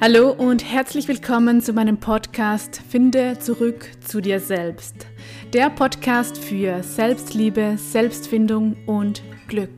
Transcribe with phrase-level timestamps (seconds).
[0.00, 5.06] Hallo und herzlich willkommen zu meinem Podcast Finde zurück zu dir selbst.
[5.52, 9.70] Der Podcast für Selbstliebe, Selbstfindung und Glück.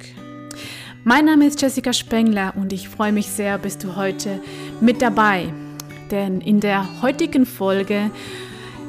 [1.05, 4.41] Mein Name ist Jessica Spengler und ich freue mich sehr, bist du heute
[4.81, 5.53] mit dabei.
[6.11, 8.11] Denn in der heutigen Folge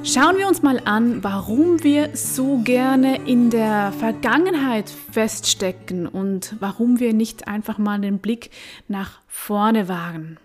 [0.04, 7.00] schauen wir uns mal an, warum wir so gerne in der Vergangenheit feststecken und warum
[7.00, 8.50] wir nicht einfach mal den Blick
[8.88, 10.38] nach vorne wagen.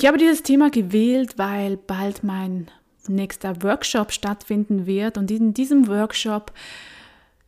[0.00, 2.70] Ich habe dieses Thema gewählt, weil bald mein
[3.08, 6.52] nächster Workshop stattfinden wird und in diesem Workshop,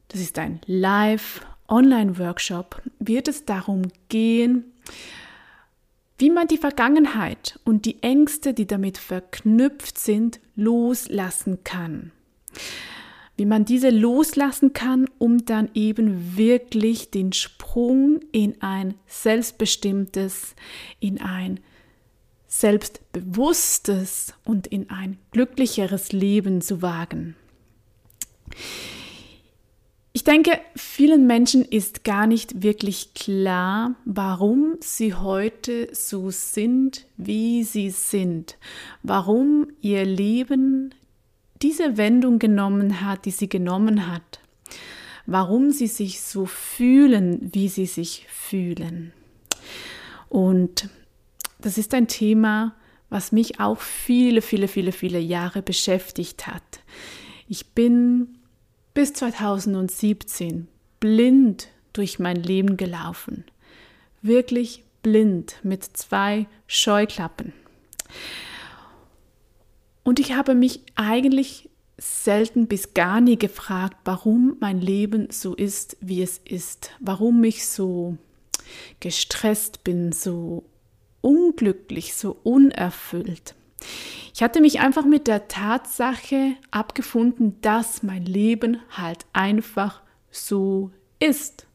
[0.09, 4.65] das ist ein Live-Online-Workshop, wird es darum gehen,
[6.19, 12.11] wie man die Vergangenheit und die Ängste, die damit verknüpft sind, loslassen kann.
[13.37, 20.57] Wie man diese loslassen kann, um dann eben wirklich den Sprung in ein selbstbestimmtes,
[20.99, 21.61] in ein
[22.51, 27.37] selbstbewusstes und in ein glücklicheres Leben zu wagen.
[30.13, 37.63] Ich denke, vielen Menschen ist gar nicht wirklich klar, warum sie heute so sind, wie
[37.63, 38.59] sie sind,
[39.05, 40.93] warum ihr Leben
[41.63, 44.41] diese Wendung genommen hat, die sie genommen hat,
[45.27, 49.13] warum sie sich so fühlen, wie sie sich fühlen.
[50.29, 50.89] Und
[51.61, 52.75] das ist ein Thema,
[53.09, 56.81] was mich auch viele, viele, viele, viele Jahre beschäftigt hat.
[57.49, 58.39] Ich bin
[58.95, 60.69] bis 2017
[61.01, 63.45] blind durch mein Leben gelaufen.
[64.23, 67.53] Wirklich blind mit zwei Scheuklappen.
[70.03, 75.97] Und ich habe mich eigentlich selten bis gar nie gefragt, warum mein Leben so ist,
[76.01, 78.17] wie es ist, warum ich so
[79.01, 80.65] gestresst bin, so
[81.51, 83.55] unglücklich, so unerfüllt.
[84.35, 90.01] Ich hatte mich einfach mit der Tatsache abgefunden, dass mein Leben halt einfach
[90.31, 91.67] so ist.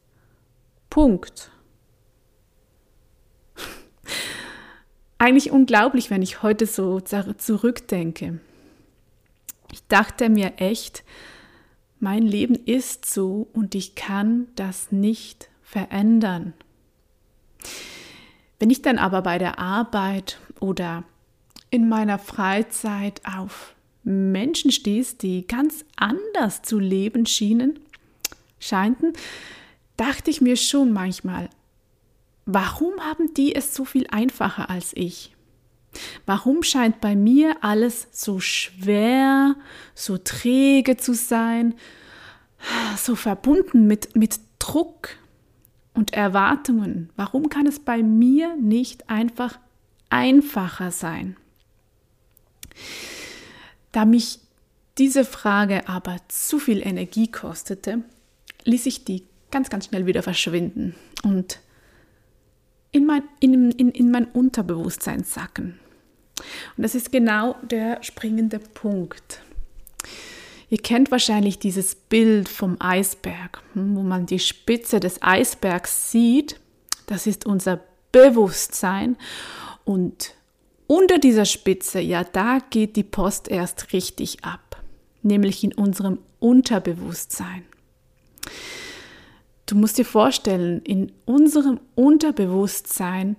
[0.88, 1.50] Punkt.
[5.18, 8.40] Eigentlich unglaublich, wenn ich heute so zurückdenke.
[9.72, 11.04] Ich dachte mir echt,
[11.98, 16.54] mein Leben ist so und ich kann das nicht verändern.
[18.58, 21.04] Wenn ich dann aber bei der Arbeit oder
[21.70, 27.80] in meiner Freizeit auf Menschen stieß, die ganz anders zu leben schienen,
[28.58, 29.12] scheinten,
[29.96, 31.50] dachte ich mir schon manchmal,
[32.46, 35.34] warum haben die es so viel einfacher als ich?
[36.24, 39.56] Warum scheint bei mir alles so schwer,
[39.94, 41.74] so träge zu sein,
[42.96, 45.10] so verbunden mit, mit Druck,
[45.96, 47.10] und Erwartungen.
[47.16, 49.58] Warum kann es bei mir nicht einfach
[50.10, 51.36] einfacher sein?
[53.92, 54.40] Da mich
[54.98, 58.02] diese Frage aber zu viel Energie kostete,
[58.64, 61.60] ließ ich die ganz, ganz schnell wieder verschwinden und
[62.92, 65.78] in mein, in, in, in mein Unterbewusstsein sacken.
[66.76, 69.42] Und das ist genau der springende Punkt.
[70.68, 76.58] Ihr kennt wahrscheinlich dieses Bild vom Eisberg, hm, wo man die Spitze des Eisbergs sieht.
[77.06, 79.16] Das ist unser Bewusstsein.
[79.84, 80.34] Und
[80.88, 84.82] unter dieser Spitze, ja, da geht die Post erst richtig ab,
[85.22, 87.64] nämlich in unserem Unterbewusstsein.
[89.66, 93.36] Du musst dir vorstellen, in unserem Unterbewusstsein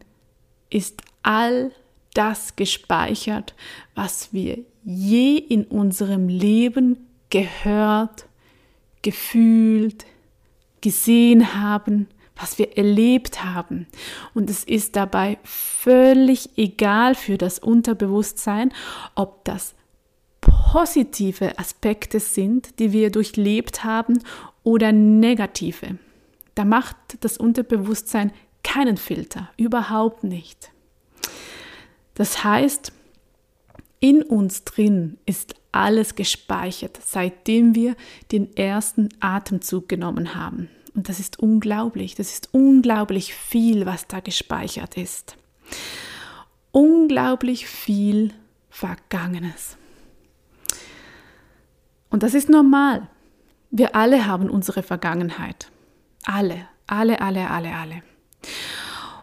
[0.69, 1.71] ist all
[2.13, 3.53] das gespeichert,
[3.95, 8.25] was wir je in unserem Leben gehört,
[9.01, 10.05] gefühlt,
[10.81, 13.87] gesehen haben, was wir erlebt haben.
[14.33, 18.71] Und es ist dabei völlig egal für das Unterbewusstsein,
[19.15, 19.75] ob das
[20.41, 24.19] positive Aspekte sind, die wir durchlebt haben,
[24.63, 25.97] oder negative.
[26.55, 28.31] Da macht das Unterbewusstsein
[28.63, 30.71] keinen Filter, überhaupt nicht.
[32.15, 32.91] Das heißt,
[33.99, 37.95] in uns drin ist alles gespeichert, seitdem wir
[38.31, 40.69] den ersten Atemzug genommen haben.
[40.95, 45.37] Und das ist unglaublich, das ist unglaublich viel, was da gespeichert ist.
[46.71, 48.33] Unglaublich viel
[48.69, 49.77] Vergangenes.
[52.09, 53.07] Und das ist normal.
[53.69, 55.69] Wir alle haben unsere Vergangenheit.
[56.25, 58.03] Alle, alle, alle, alle, alle.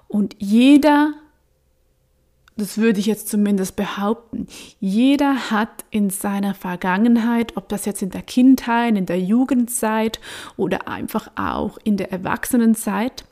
[0.07, 1.15] Und jeder
[2.57, 4.47] das würde ich jetzt zumindest behaupten,
[4.79, 10.21] jeder hat in seiner Vergangenheit, ob das jetzt in der Kindheit, in der Jugendzeit
[10.57, 13.25] oder einfach auch in der Erwachsenenzeit,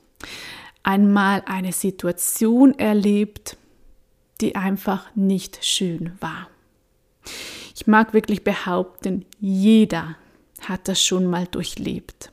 [0.82, 3.56] einmal eine Situation erlebt,
[4.40, 6.48] die einfach nicht schön war.
[7.76, 10.16] Ich mag wirklich behaupten, jeder
[10.60, 12.32] hat das schon mal durchlebt.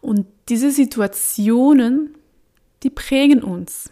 [0.00, 2.14] Und diese Situationen,
[2.82, 3.90] die prägen uns,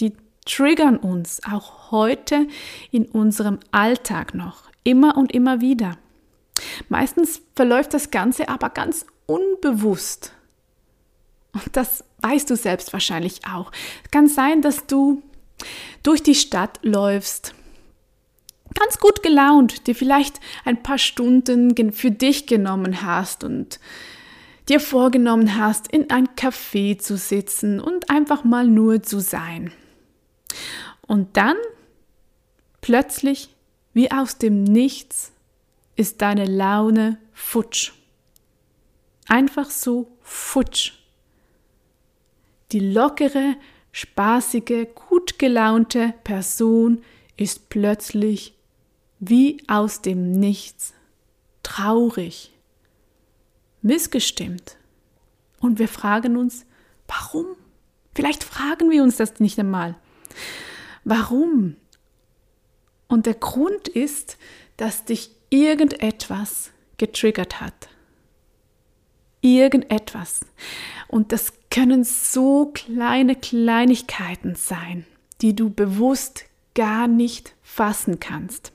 [0.00, 0.14] die
[0.44, 2.46] triggern uns auch heute
[2.90, 5.98] in unserem Alltag noch, immer und immer wieder.
[6.88, 10.32] Meistens verläuft das Ganze aber ganz unbewusst.
[11.52, 13.72] Und das weißt du selbst wahrscheinlich auch.
[14.04, 15.22] Es kann sein, dass du
[16.02, 17.54] durch die Stadt läufst,
[18.74, 23.80] ganz gut gelaunt, dir vielleicht ein paar Stunden für dich genommen hast und
[24.68, 29.72] dir vorgenommen hast, in ein Café zu sitzen und einfach mal nur zu sein.
[31.06, 31.56] Und dann
[32.80, 33.54] plötzlich,
[33.92, 35.32] wie aus dem Nichts,
[35.96, 37.92] ist deine Laune futsch.
[39.26, 40.92] Einfach so futsch.
[42.72, 43.56] Die lockere,
[43.92, 47.02] spaßige, gut gelaunte Person
[47.36, 48.54] ist plötzlich
[49.18, 50.92] wie aus dem Nichts
[51.62, 52.52] traurig,
[53.82, 54.76] missgestimmt.
[55.60, 56.66] Und wir fragen uns,
[57.08, 57.46] warum?
[58.14, 59.96] Vielleicht fragen wir uns das nicht einmal.
[61.04, 61.76] Warum?
[63.08, 64.38] Und der Grund ist,
[64.76, 67.88] dass dich irgendetwas getriggert hat.
[69.40, 70.40] Irgendetwas.
[71.08, 75.06] Und das können so kleine Kleinigkeiten sein,
[75.40, 78.72] die du bewusst gar nicht fassen kannst.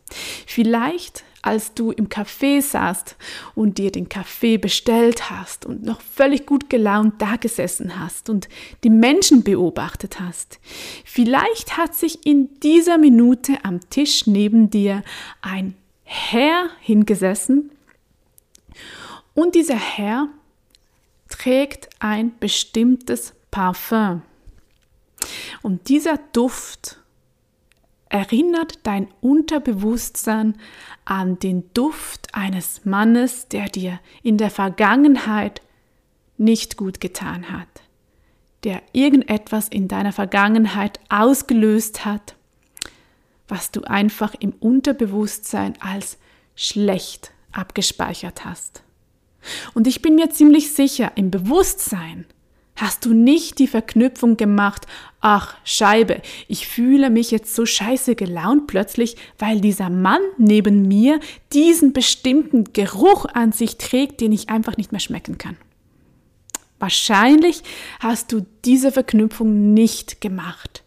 [0.47, 3.15] Vielleicht als du im Café saßt
[3.55, 8.47] und dir den Kaffee bestellt hast und noch völlig gut gelaunt da gesessen hast und
[8.83, 10.59] die Menschen beobachtet hast.
[11.05, 15.03] Vielleicht hat sich in dieser Minute am Tisch neben dir
[15.41, 17.71] ein Herr hingesessen
[19.33, 20.27] und dieser Herr
[21.29, 24.21] trägt ein bestimmtes Parfum.
[25.61, 27.00] Und dieser Duft
[28.11, 30.55] erinnert dein Unterbewusstsein
[31.05, 35.61] an den Duft eines Mannes, der dir in der Vergangenheit
[36.37, 37.69] nicht gut getan hat,
[38.63, 42.35] der irgendetwas in deiner Vergangenheit ausgelöst hat,
[43.47, 46.17] was du einfach im Unterbewusstsein als
[46.55, 48.83] schlecht abgespeichert hast.
[49.73, 52.25] Und ich bin mir ziemlich sicher, im Bewusstsein
[52.75, 54.87] hast du nicht die Verknüpfung gemacht,
[55.19, 61.19] ach Scheibe, ich fühle mich jetzt so scheiße gelaunt plötzlich, weil dieser Mann neben mir
[61.53, 65.57] diesen bestimmten Geruch an sich trägt, den ich einfach nicht mehr schmecken kann.
[66.79, 67.61] Wahrscheinlich
[67.99, 70.83] hast du diese Verknüpfung nicht gemacht.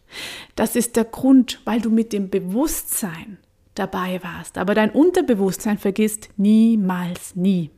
[0.55, 3.37] Das ist der Grund, weil du mit dem Bewusstsein
[3.75, 4.57] dabei warst.
[4.57, 7.71] Aber dein Unterbewusstsein vergisst niemals nie.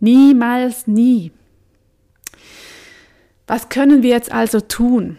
[0.00, 1.32] Niemals nie.
[3.46, 5.18] Was können wir jetzt also tun?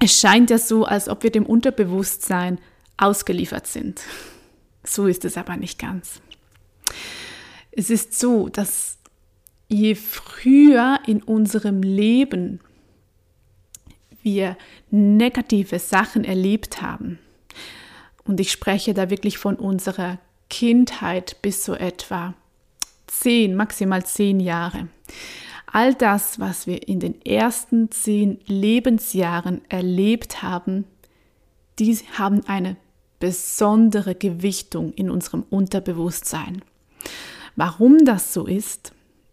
[0.00, 2.58] Es scheint ja so, als ob wir dem Unterbewusstsein
[2.96, 4.02] ausgeliefert sind.
[4.84, 6.20] So ist es aber nicht ganz.
[7.72, 8.98] Es ist so, dass
[9.68, 12.60] je früher in unserem Leben
[14.22, 14.56] wir
[14.90, 17.18] negative Sachen erlebt haben,
[18.26, 20.18] und ich spreche da wirklich von unserer
[20.48, 22.34] Kindheit bis so etwa
[23.06, 24.88] zehn, maximal zehn Jahre.
[25.74, 30.84] All das, was wir in den ersten zehn Lebensjahren erlebt haben,
[31.80, 32.76] die haben eine
[33.18, 36.62] besondere Gewichtung in unserem Unterbewusstsein.
[37.56, 38.92] Warum das so ist,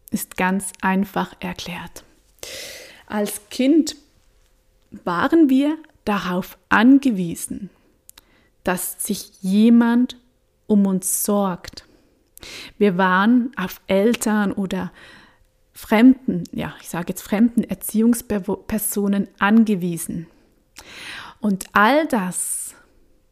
[0.09, 2.03] ist ganz einfach erklärt.
[3.05, 3.95] Als Kind
[4.89, 7.69] waren wir darauf angewiesen,
[8.63, 10.17] dass sich jemand
[10.65, 11.85] um uns sorgt,
[12.79, 14.91] wir waren auf Eltern oder
[15.73, 20.27] fremden, ja, ich sage jetzt fremden Erziehungspersonen angewiesen.
[21.39, 22.75] Und all das,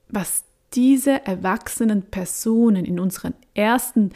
[0.08, 0.43] was
[0.74, 4.12] diese erwachsenen Personen in unseren ersten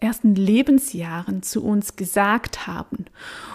[0.00, 3.04] ersten Lebensjahren zu uns gesagt haben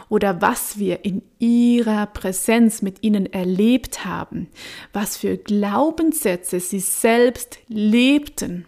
[0.10, 4.48] oder was wir in ihrer Präsenz mit ihnen erlebt haben,
[4.93, 8.65] was für Glaubenssätze sie selbst lebten,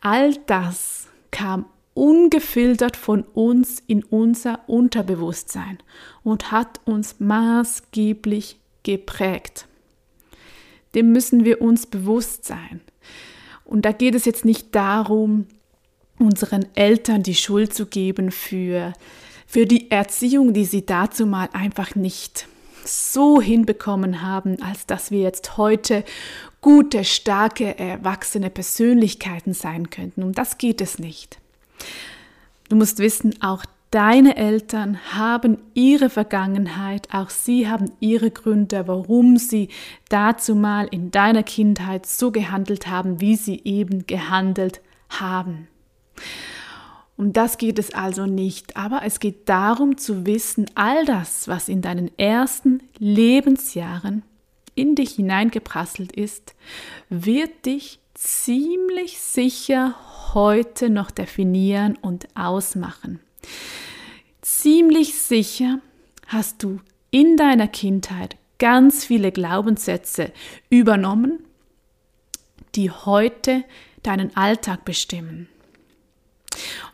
[0.00, 1.66] all das kam
[1.98, 5.78] ungefiltert von uns in unser Unterbewusstsein
[6.22, 9.66] und hat uns maßgeblich geprägt.
[10.94, 12.80] Dem müssen wir uns bewusst sein.
[13.64, 15.46] Und da geht es jetzt nicht darum,
[16.18, 18.92] unseren Eltern die Schuld zu geben für,
[19.46, 22.46] für die Erziehung, die sie dazu mal einfach nicht
[22.84, 26.04] so hinbekommen haben, als dass wir jetzt heute
[26.60, 30.22] gute, starke, erwachsene Persönlichkeiten sein könnten.
[30.22, 31.38] Um das geht es nicht.
[32.68, 39.38] Du musst wissen, auch deine Eltern haben ihre Vergangenheit, auch sie haben ihre Gründe, warum
[39.38, 39.68] sie
[40.08, 45.68] dazu mal in deiner Kindheit so gehandelt haben, wie sie eben gehandelt haben.
[47.16, 51.68] Um das geht es also nicht, aber es geht darum zu wissen, all das, was
[51.68, 54.22] in deinen ersten Lebensjahren
[54.76, 56.54] in dich hineingeprasselt ist,
[57.08, 59.94] wird dich ziemlich sicher
[60.34, 63.20] heute noch definieren und ausmachen.
[64.42, 65.80] Ziemlich sicher
[66.26, 66.80] hast du
[67.12, 70.32] in deiner Kindheit ganz viele Glaubenssätze
[70.68, 71.44] übernommen,
[72.74, 73.62] die heute
[74.02, 75.48] deinen Alltag bestimmen.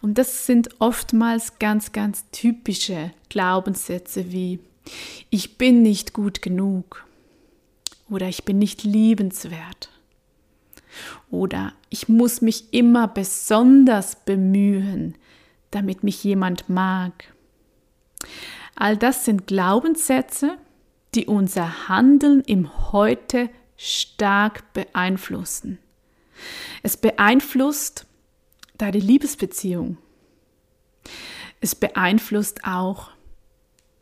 [0.03, 4.59] Und das sind oftmals ganz, ganz typische Glaubenssätze wie
[5.31, 7.07] ich bin nicht gut genug
[8.11, 9.89] oder ich bin nicht liebenswert
[11.31, 15.17] oder ich muss mich immer besonders bemühen,
[15.71, 17.33] damit mich jemand mag.
[18.77, 20.59] All das sind Glaubenssätze,
[21.15, 25.79] die unser Handeln im Heute stark beeinflussen.
[26.83, 28.07] Es beeinflusst
[28.77, 29.99] deine Liebesbeziehung.
[31.61, 33.11] Es beeinflusst auch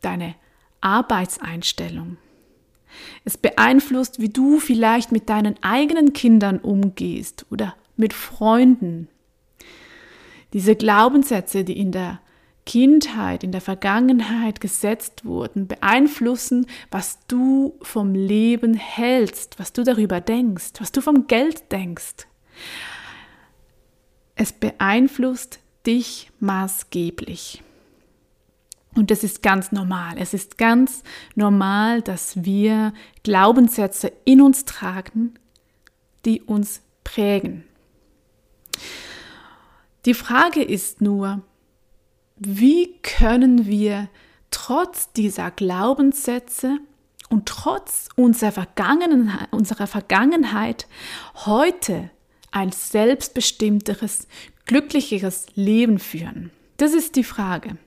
[0.01, 0.35] deine
[0.81, 2.17] Arbeitseinstellung.
[3.23, 9.07] Es beeinflusst, wie du vielleicht mit deinen eigenen Kindern umgehst oder mit Freunden.
[10.53, 12.19] Diese Glaubenssätze, die in der
[12.65, 20.21] Kindheit, in der Vergangenheit gesetzt wurden, beeinflussen, was du vom Leben hältst, was du darüber
[20.21, 22.27] denkst, was du vom Geld denkst.
[24.35, 27.61] Es beeinflusst dich maßgeblich.
[28.95, 30.15] Und das ist ganz normal.
[30.17, 31.03] Es ist ganz
[31.35, 35.33] normal, dass wir Glaubenssätze in uns tragen,
[36.25, 37.63] die uns prägen.
[40.05, 41.41] Die Frage ist nur,
[42.35, 44.09] wie können wir
[44.51, 46.77] trotz dieser Glaubenssätze
[47.29, 50.87] und trotz unserer Vergangenheit, unserer Vergangenheit
[51.45, 52.11] heute
[52.51, 54.27] ein selbstbestimmteres,
[54.65, 56.51] glücklicheres Leben führen?
[56.77, 57.77] Das ist die Frage.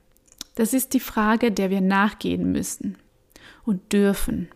[0.57, 2.97] Das ist die Frage, der wir nachgehen müssen
[3.63, 4.49] und dürfen.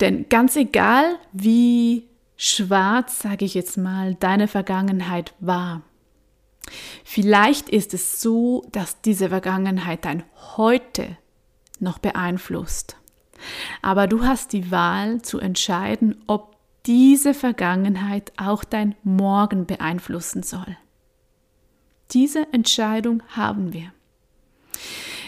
[0.00, 2.08] Denn ganz egal, wie
[2.38, 5.82] schwarz, sage ich jetzt mal, deine Vergangenheit war,
[7.04, 10.24] vielleicht ist es so, dass diese Vergangenheit dein
[10.56, 11.18] Heute
[11.78, 12.96] noch beeinflusst.
[13.82, 20.78] Aber du hast die Wahl zu entscheiden, ob diese Vergangenheit auch dein Morgen beeinflussen soll.
[22.12, 23.92] Diese Entscheidung haben wir.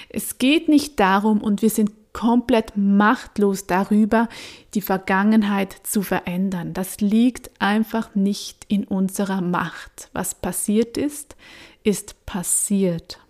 [0.08, 4.28] Es geht nicht darum und wir sind komplett machtlos darüber,
[4.74, 6.74] die Vergangenheit zu verändern.
[6.74, 10.08] Das liegt einfach nicht in unserer Macht.
[10.12, 11.36] Was passiert ist,
[11.84, 13.20] ist passiert.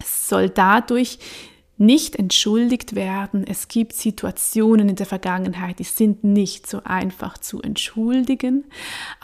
[0.00, 1.18] Es soll dadurch
[1.76, 3.44] nicht entschuldigt werden.
[3.46, 8.64] Es gibt Situationen in der Vergangenheit, die sind nicht so einfach zu entschuldigen,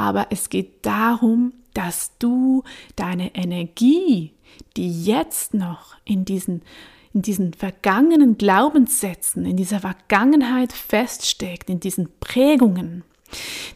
[0.01, 2.65] aber es geht darum, dass du
[2.97, 4.33] deine Energie,
[4.79, 6.63] die jetzt noch in diesen,
[7.13, 13.05] in diesen vergangenen Glaubenssätzen, in dieser Vergangenheit feststeckt, in diesen Prägungen,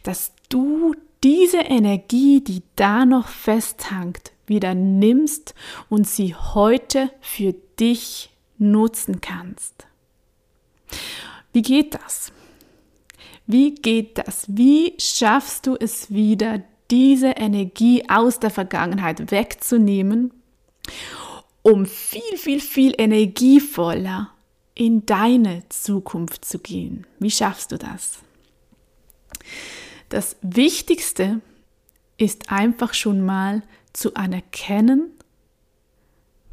[0.03, 5.55] dass du diese Energie, die da noch festhangt, wieder nimmst
[5.91, 9.87] und sie heute für dich nutzen kannst.
[11.53, 12.33] Wie geht das?
[13.47, 14.47] Wie geht das?
[14.49, 20.33] Wie schaffst du es wieder, diese Energie aus der Vergangenheit wegzunehmen,
[21.63, 24.31] um viel, viel, viel energievoller
[24.75, 27.07] in deine Zukunft zu gehen.
[27.19, 28.19] Wie schaffst du das?
[30.09, 31.41] Das Wichtigste
[32.19, 35.11] ist einfach schon mal zu anerkennen,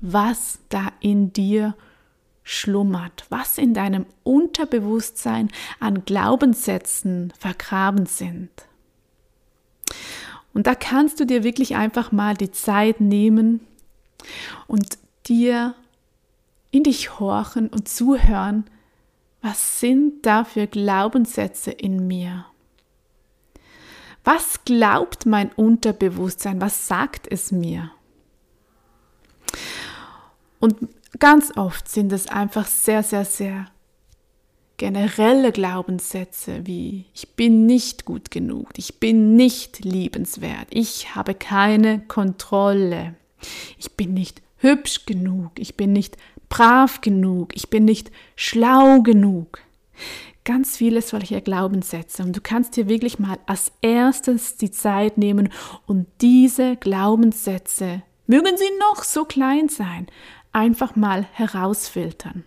[0.01, 1.75] was da in dir
[2.51, 8.49] schlummert, was in deinem Unterbewusstsein an Glaubenssätzen vergraben sind.
[10.53, 13.61] Und da kannst du dir wirklich einfach mal die Zeit nehmen
[14.67, 15.75] und dir
[16.71, 18.65] in dich horchen und zuhören,
[19.41, 22.45] was sind da für Glaubenssätze in mir?
[24.25, 26.59] Was glaubt mein Unterbewusstsein?
[26.59, 27.91] Was sagt es mir?
[30.59, 30.75] Und
[31.21, 33.67] ganz oft sind es einfach sehr, sehr, sehr
[34.75, 41.99] generelle Glaubenssätze wie ich bin nicht gut genug, ich bin nicht liebenswert, ich habe keine
[42.07, 43.13] Kontrolle,
[43.77, 46.17] ich bin nicht hübsch genug, ich bin nicht
[46.49, 49.59] brav genug, ich bin nicht schlau genug.
[50.43, 52.23] Ganz viele solcher Glaubenssätze.
[52.23, 55.49] Und du kannst dir wirklich mal als erstes die Zeit nehmen
[55.85, 58.01] und diese Glaubenssätze
[58.31, 60.07] Mögen sie noch so klein sein,
[60.51, 62.43] einfach mal herausfiltern.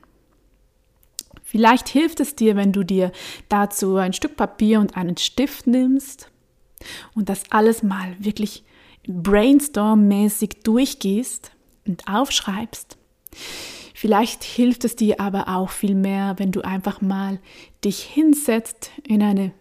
[1.42, 3.12] Vielleicht hilft es dir, wenn du dir
[3.49, 6.30] dazu ein Stück Papier und einen Stift nimmst
[7.14, 8.64] und das alles mal wirklich
[9.06, 11.52] brainstorm-mäßig durchgehst
[11.87, 12.96] und aufschreibst.
[14.04, 17.38] Vielleicht hilft es dir aber auch viel mehr, wenn du einfach mal
[17.87, 19.52] dich hinsetzt, in eine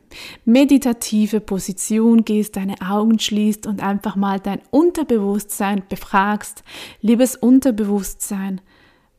[0.43, 6.65] meditative Position gehst, deine Augen schließt und einfach mal dein Unterbewusstsein befragst.
[6.99, 8.59] Liebes Unterbewusstsein,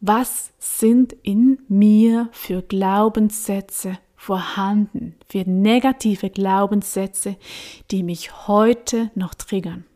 [0.02, 7.36] was sind in mir für Glaubenssätze vorhanden, für negative Glaubenssätze,
[7.90, 9.86] die mich heute noch triggern?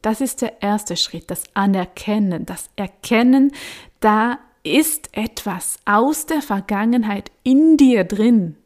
[0.00, 3.52] Das ist der erste Schritt, das Anerkennen, das Erkennen,
[4.02, 8.56] da ist etwas aus der Vergangenheit in dir drin,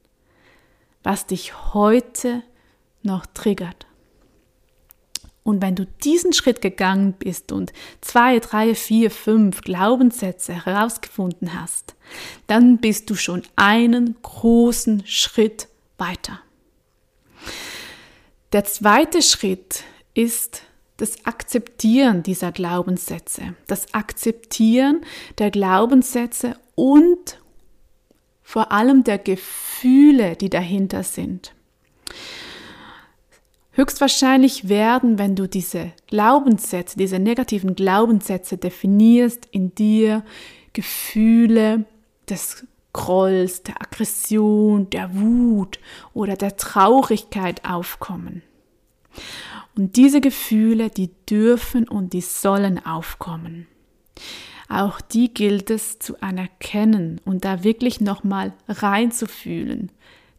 [1.02, 2.42] was dich heute
[3.02, 3.86] noch triggert.
[5.42, 11.94] Und wenn du diesen Schritt gegangen bist und zwei, drei, vier, fünf Glaubenssätze herausgefunden hast,
[12.48, 16.40] dann bist du schon einen großen Schritt weiter.
[18.52, 20.62] Der zweite Schritt ist
[20.96, 25.02] das Akzeptieren dieser Glaubenssätze, das Akzeptieren
[25.38, 27.40] der Glaubenssätze und
[28.42, 31.54] vor allem der Gefühle, die dahinter sind.
[33.72, 40.24] Höchstwahrscheinlich werden, wenn du diese Glaubenssätze, diese negativen Glaubenssätze definierst, in dir
[40.72, 41.84] Gefühle
[42.28, 45.78] des Grolls, der Aggression, der Wut
[46.14, 48.42] oder der Traurigkeit aufkommen.
[49.76, 53.66] Und diese Gefühle, die dürfen und die sollen aufkommen.
[54.68, 59.92] Auch die gilt es zu anerkennen und da wirklich nochmal reinzufühlen.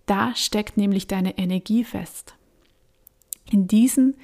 [0.06, 2.34] Da steckt nämlich deine Energie fest.
[3.50, 4.16] In diesen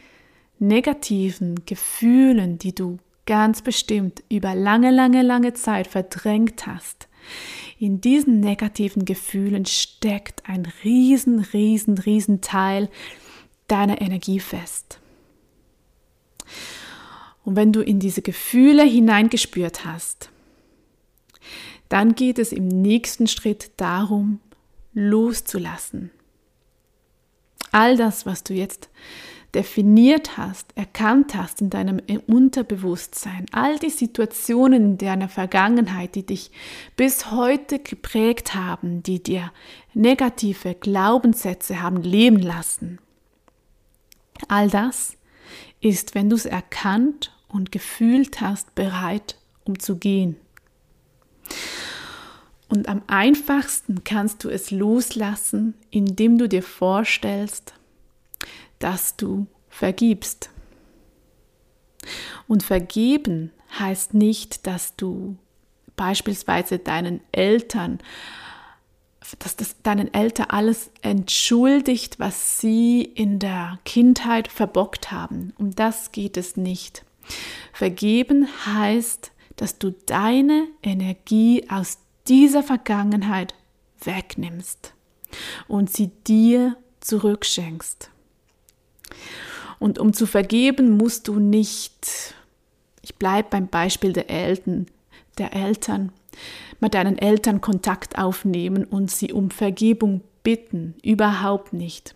[0.60, 7.08] negativen Gefühlen, die du ganz bestimmt über lange, lange, lange Zeit verdrängt hast,
[7.80, 12.90] in diesen negativen Gefühlen steckt ein riesen, riesen, riesen Teil
[13.68, 15.00] deiner Energie fest.
[17.44, 20.30] Und wenn du in diese Gefühle hineingespürt hast,
[21.90, 24.40] dann geht es im nächsten Schritt darum,
[24.94, 26.12] loszulassen.
[27.72, 28.90] All das, was du jetzt
[29.54, 36.52] definiert hast, erkannt hast in deinem Unterbewusstsein, all die Situationen in deiner Vergangenheit, die dich
[36.96, 39.52] bis heute geprägt haben, die dir
[39.94, 43.00] negative Glaubenssätze haben leben lassen,
[44.48, 45.16] all das
[45.84, 50.38] ist, wenn du es erkannt und gefühlt hast, bereit, um zu gehen.
[52.70, 57.74] Und am einfachsten kannst du es loslassen, indem du dir vorstellst,
[58.80, 60.50] dass du vergibst.
[62.48, 65.38] Und vergeben heißt nicht, dass du
[65.96, 68.00] beispielsweise deinen Eltern
[69.40, 75.54] dass das deinen Eltern alles entschuldigt, was sie in der Kindheit verbockt haben.
[75.58, 77.06] Um das geht es nicht.
[77.72, 83.54] Vergeben heißt, dass du deine Energie aus dieser Vergangenheit
[84.04, 84.94] wegnimmst
[85.68, 88.10] und sie dir zurückschenkst.
[89.80, 92.36] Und um zu vergeben, musst du nicht,
[93.02, 94.88] ich bleibe beim Beispiel der Eltern,
[95.38, 96.12] der Eltern,
[96.80, 100.96] mit deinen Eltern Kontakt aufnehmen und sie um Vergebung bitten.
[101.04, 102.16] Überhaupt nicht.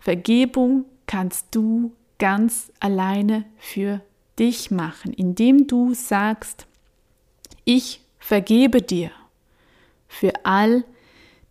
[0.00, 4.00] Vergebung kannst du ganz alleine für
[4.38, 6.66] dich machen, indem du sagst,
[7.64, 9.10] ich vergebe dir
[10.06, 10.84] für all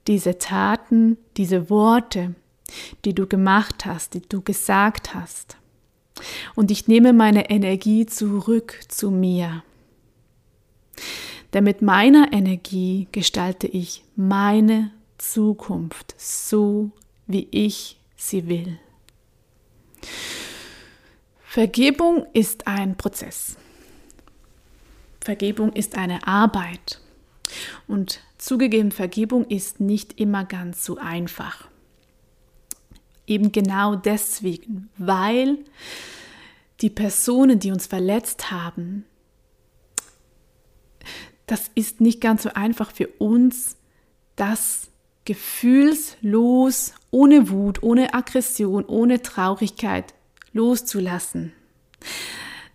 [0.08, 2.36] diese Taten, diese Worte,
[3.06, 5.58] die du gemacht hast, die du gesagt hast.
[6.56, 9.64] Und ich nehme meine Energie zurück zu mir.
[11.54, 16.92] Denn mit meiner Energie gestalte ich meine Zukunft so,
[17.26, 18.80] wie ich sie will.
[21.46, 23.58] Vergebung ist ein Prozess.
[25.22, 27.02] Vergebung ist eine Arbeit.
[27.88, 31.68] Und zugegeben, Vergebung ist nicht immer ganz so einfach.
[33.26, 35.58] Eben genau deswegen, weil
[36.82, 39.06] die Personen, die uns verletzt haben,
[41.48, 43.78] das ist nicht ganz so einfach für uns,
[44.36, 44.90] das
[45.26, 50.14] gefühlslos, ohne Wut, ohne Aggression, ohne Traurigkeit
[50.54, 51.54] loszulassen.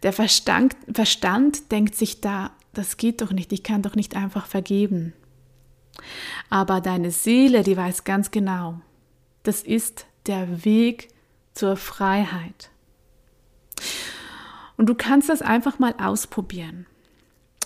[0.02, 4.46] Der Verstand, Verstand denkt sich da, das geht doch nicht, ich kann doch nicht einfach
[4.46, 5.12] vergeben.
[6.50, 8.80] Aber deine Seele, die weiß ganz genau,
[9.42, 11.08] das ist der Weg
[11.54, 12.70] zur Freiheit.
[14.76, 16.86] Und du kannst das einfach mal ausprobieren,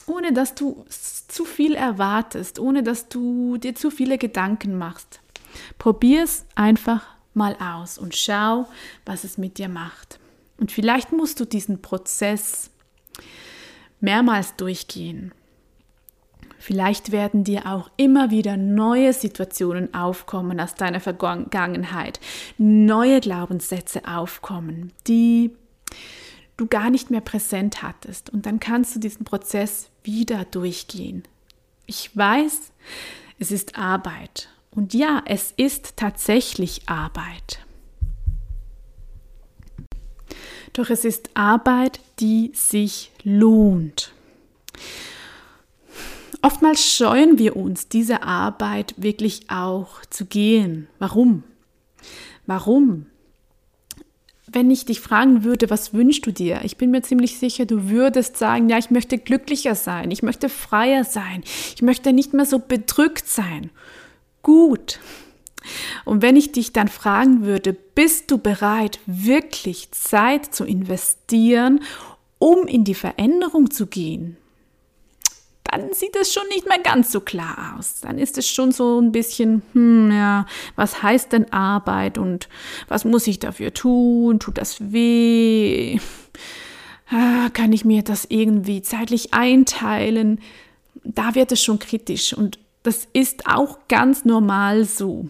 [0.06, 5.20] ohne dass du zu viel erwartest, ohne dass du dir zu viele Gedanken machst.
[5.78, 7.02] Probier es einfach
[7.34, 8.66] mal aus und schau,
[9.04, 10.18] was es mit dir macht.
[10.58, 12.70] Und vielleicht musst du diesen Prozess
[14.00, 15.32] mehrmals durchgehen.
[16.58, 22.18] Vielleicht werden dir auch immer wieder neue Situationen aufkommen aus deiner Vergangenheit,
[22.56, 25.50] neue Glaubenssätze aufkommen, die
[26.56, 28.30] du gar nicht mehr präsent hattest.
[28.30, 31.22] Und dann kannst du diesen Prozess wieder durchgehen.
[31.86, 32.72] Ich weiß,
[33.38, 34.48] es ist Arbeit.
[34.70, 37.64] Und ja, es ist tatsächlich Arbeit.
[40.72, 44.12] Doch es ist Arbeit, die sich lohnt.
[46.42, 50.86] Oftmals scheuen wir uns, diese Arbeit wirklich auch zu gehen.
[50.98, 51.44] Warum?
[52.46, 53.06] Warum?
[54.48, 56.60] Wenn ich dich fragen würde, was wünschst du dir?
[56.62, 60.48] Ich bin mir ziemlich sicher, du würdest sagen, ja, ich möchte glücklicher sein, ich möchte
[60.48, 61.42] freier sein,
[61.74, 63.70] ich möchte nicht mehr so bedrückt sein.
[64.42, 65.00] Gut,
[66.04, 71.80] und wenn ich dich dann fragen würde, bist du bereit, wirklich Zeit zu investieren,
[72.38, 74.36] um in die Veränderung zu gehen?
[75.76, 78.00] Dann sieht es schon nicht mehr ganz so klar aus.
[78.00, 82.48] Dann ist es schon so ein bisschen, hm, ja, was heißt denn Arbeit und
[82.88, 84.40] was muss ich dafür tun?
[84.40, 85.98] Tut das weh?
[87.10, 90.40] Ah, kann ich mir das irgendwie zeitlich einteilen?
[91.04, 95.28] Da wird es schon kritisch und das ist auch ganz normal so.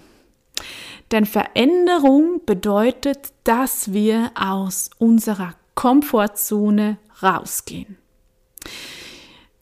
[1.11, 7.99] Denn Veränderung bedeutet, dass wir aus unserer Komfortzone rausgehen.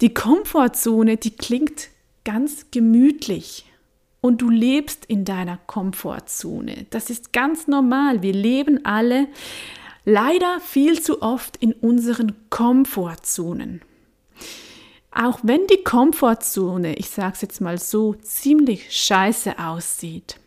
[0.01, 1.89] Die Komfortzone, die klingt
[2.25, 3.67] ganz gemütlich
[4.21, 6.87] und du lebst in deiner Komfortzone.
[6.91, 8.23] Das ist ganz normal.
[8.23, 9.29] Wir leben alle
[10.05, 13.83] leider viel zu oft in unseren Komfortzonen.
[15.13, 20.41] Auch wenn die Komfortzone, ich sage es jetzt mal so, ziemlich scheiße aussieht,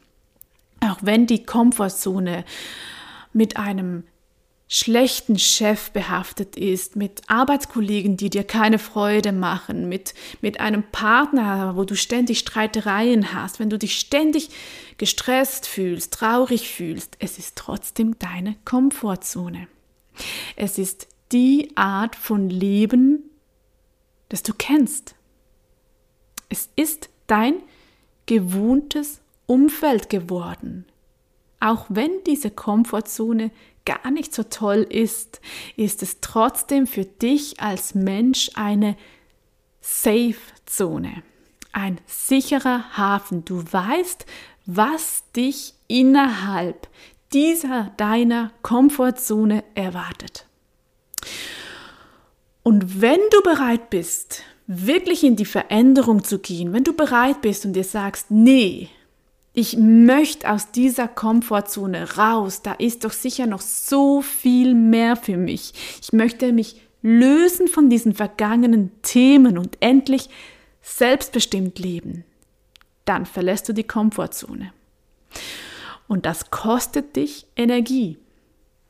[0.82, 2.44] auch wenn die Komfortzone
[3.32, 4.04] mit einem
[4.68, 11.78] schlechten Chef behaftet ist, mit Arbeitskollegen, die dir keine Freude machen, mit, mit einem Partner,
[11.78, 14.50] wo du ständig Streitereien hast, wenn du dich ständig
[14.98, 19.68] gestresst fühlst, traurig fühlst, es ist trotzdem deine Komfortzone.
[20.56, 23.24] Es ist die Art von Leben,
[24.30, 25.16] das du kennst.
[26.50, 27.56] Es ist dein
[28.26, 30.86] gewohntes Umfeld geworden.
[31.60, 33.52] Auch wenn diese Komfortzone
[33.88, 35.40] gar nicht so toll ist,
[35.78, 38.98] ist es trotzdem für dich als Mensch eine
[39.80, 41.24] Safe-Zone,
[41.72, 43.46] ein sicherer Hafen.
[43.46, 44.26] Du weißt,
[44.66, 46.90] was dich innerhalb
[47.32, 50.46] dieser deiner Komfortzone erwartet.
[52.64, 57.66] Und wenn du bereit bist, wirklich in die Veränderung zu gehen, wenn du bereit bist
[57.66, 58.90] und dir sagst, nee,
[59.58, 62.62] ich möchte aus dieser Komfortzone raus.
[62.62, 65.74] Da ist doch sicher noch so viel mehr für mich.
[66.00, 70.30] Ich möchte mich lösen von diesen vergangenen Themen und endlich
[70.84, 72.24] selbstbestimmt leben.
[73.06, 74.74] Dann verlässt du die Komfortzone.
[76.08, 78.20] Und das kostet dich Energie.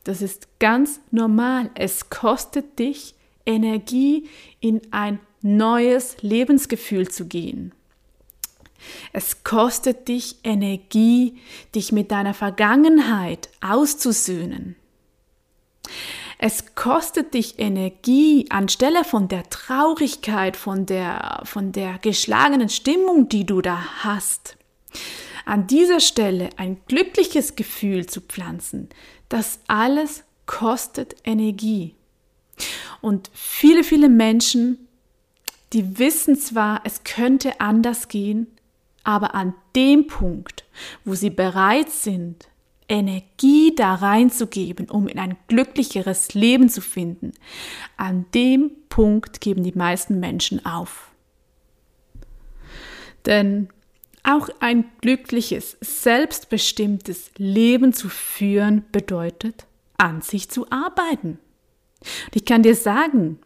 [0.04, 1.70] Das ist ganz normal.
[1.76, 3.14] Es kostet dich
[3.46, 4.28] Energie,
[4.60, 7.72] in ein neues Lebensgefühl zu gehen.
[9.12, 11.38] Es kostet dich Energie,
[11.74, 14.76] dich mit deiner Vergangenheit auszusöhnen.
[16.38, 23.44] Es kostet dich Energie, anstelle von der Traurigkeit, von der, von der geschlagenen Stimmung, die
[23.44, 24.56] du da hast,
[25.44, 28.88] an dieser Stelle ein glückliches Gefühl zu pflanzen.
[29.28, 31.96] Das alles kostet Energie.
[33.00, 34.88] Und viele, viele Menschen,
[35.72, 38.46] die wissen zwar, es könnte anders gehen,
[39.04, 40.64] aber an dem Punkt,
[41.04, 42.48] wo sie bereit sind,
[42.88, 47.32] Energie da reinzugeben, um in ein glücklicheres Leben zu finden,
[47.96, 51.10] an dem Punkt geben die meisten Menschen auf.
[53.26, 53.68] Denn
[54.22, 61.38] auch ein glückliches, selbstbestimmtes Leben zu führen bedeutet, an sich zu arbeiten.
[62.00, 63.38] Und ich kann dir sagen,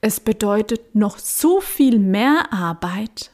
[0.00, 3.32] es bedeutet noch so viel mehr Arbeit,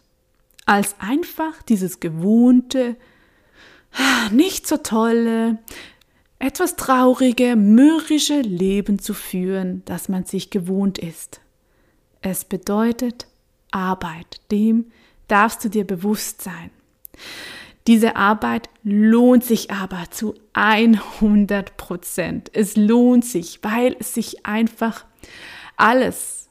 [0.66, 2.96] als einfach dieses gewohnte,
[4.32, 5.58] nicht so tolle,
[6.38, 11.40] etwas traurige, mürrische Leben zu führen, das man sich gewohnt ist.
[12.20, 13.26] Es bedeutet
[13.70, 14.86] Arbeit, dem
[15.28, 16.70] darfst du dir bewusst sein.
[17.86, 22.50] Diese Arbeit lohnt sich aber zu 100 Prozent.
[22.54, 25.04] Es lohnt sich, weil es sich einfach
[25.76, 26.48] alles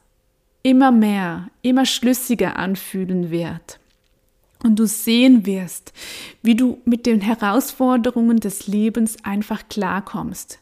[0.62, 3.80] immer mehr, immer schlüssiger anfühlen wird.
[4.64, 5.94] Und du sehen wirst,
[6.42, 10.60] wie du mit den Herausforderungen des Lebens einfach klarkommst.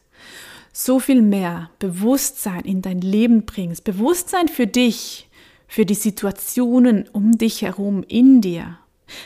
[0.72, 3.84] So viel mehr Bewusstsein in dein Leben bringst.
[3.84, 5.28] Bewusstsein für dich,
[5.68, 8.78] für die Situationen um dich herum, in dir.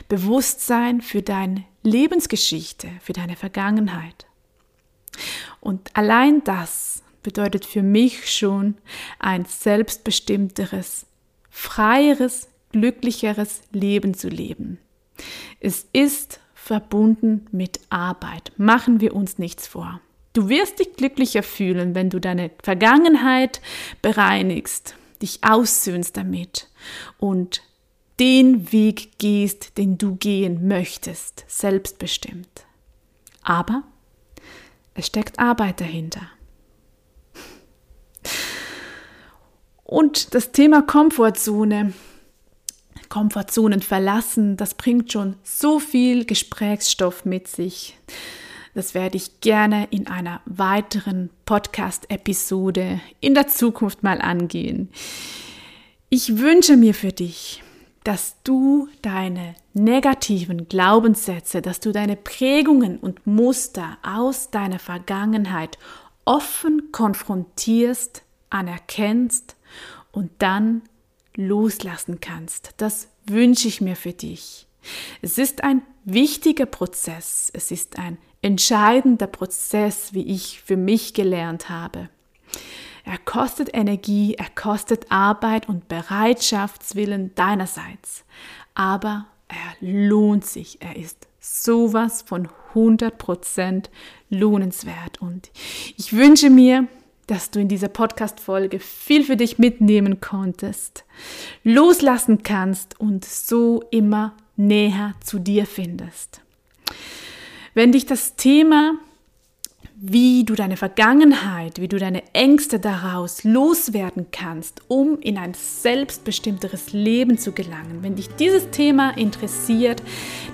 [0.09, 4.27] Bewusstsein für deine Lebensgeschichte, für deine Vergangenheit.
[5.61, 8.77] Und allein das bedeutet für mich schon
[9.19, 11.07] ein selbstbestimmteres,
[11.51, 12.49] freieres,
[12.81, 14.79] glücklicheres Leben zu leben.
[15.61, 18.53] Es ist verbunden mit Arbeit.
[18.59, 20.01] Machen wir uns nichts vor.
[20.35, 23.63] Du wirst dich glücklicher fühlen, wenn du deine Vergangenheit
[24.03, 26.69] bereinigst, dich aussöhnst damit
[27.17, 27.63] und
[28.21, 32.67] den Weg gehst, den du gehen möchtest, selbstbestimmt.
[33.43, 33.85] Aber
[34.93, 36.29] es steckt Arbeit dahinter.
[39.85, 41.95] Und das Thema Komfortzone,
[43.09, 47.97] Komfortzonen verlassen, das bringt schon so viel Gesprächsstoff mit sich.
[48.75, 54.91] Das werde ich gerne in einer weiteren Podcast-Episode in der Zukunft mal angehen.
[56.11, 57.63] Ich wünsche mir für dich,
[58.05, 65.79] dass du deine negativen Glaubenssätze, dass du deine Prägungen und Muster aus deiner Vergangenheit
[66.25, 69.57] offen konfrontierst, anerkennst
[70.13, 70.83] und dann
[71.37, 72.75] loslassen kannst.
[72.77, 74.67] Das wünsche ich mir für dich.
[75.23, 81.69] Es ist ein wichtiger Prozess, es ist ein entscheidender Prozess, wie ich für mich gelernt
[81.69, 82.09] habe.
[83.05, 88.25] Er kostet Energie, er kostet Arbeit und Bereitschaftswillen deinerseits.
[88.75, 90.83] Aber er lohnt sich.
[90.83, 93.87] Er ist sowas von 100%
[94.29, 95.21] lohnenswert.
[95.21, 95.51] Und
[95.97, 96.89] ich wünsche mir,
[97.27, 101.05] dass du in dieser Podcast-Folge viel für dich mitnehmen konntest,
[101.65, 106.41] loslassen kannst und so immer näher zu dir findest.
[107.75, 108.99] Wenn dich das Thema
[109.99, 116.93] wie du deine Vergangenheit, wie du deine Ängste daraus loswerden kannst, um in ein selbstbestimmteres
[116.93, 118.03] Leben zu gelangen.
[118.03, 120.03] Wenn dich dieses Thema interessiert,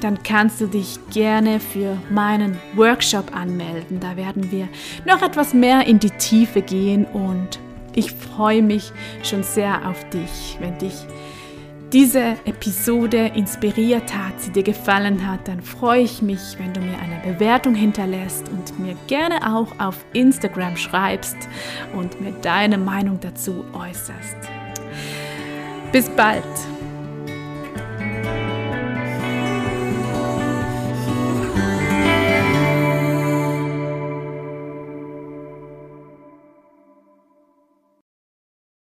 [0.00, 3.98] dann kannst du dich gerne für meinen Workshop anmelden.
[3.98, 4.68] Da werden wir
[5.06, 7.58] noch etwas mehr in die Tiefe gehen und
[7.96, 8.92] ich freue mich
[9.24, 10.94] schon sehr auf dich, wenn dich
[11.92, 16.98] diese Episode inspiriert hat, sie dir gefallen hat, dann freue ich mich, wenn du mir
[16.98, 21.36] eine Bewertung hinterlässt und mir gerne auch auf Instagram schreibst
[21.94, 24.36] und mir deine Meinung dazu äußerst.
[25.92, 26.42] Bis bald!